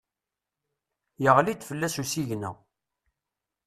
[1.23, 2.51] Yeɣli-d fell-as usigna.